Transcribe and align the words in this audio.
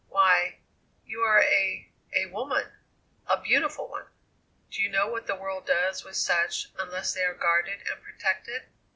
Why, 0.09 0.57
you 1.05 1.19
are 1.21 1.43
a 1.43 1.91
a 2.11 2.25
woman; 2.25 2.65
a 3.27 3.39
beautiful 3.39 3.87
one! 3.87 4.07
Do 4.71 4.81
you 4.81 4.89
know 4.89 5.05
what 5.07 5.27
the 5.27 5.35
world 5.35 5.67
does 5.67 6.03
with 6.03 6.15
such, 6.15 6.69
unless 6.79 7.13
they 7.13 7.21
are 7.23 7.35
guarded 7.35 7.81
and 7.87 8.01
protected?" 8.01 8.63